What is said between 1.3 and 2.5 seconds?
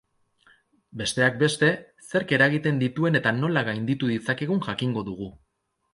beste, zerk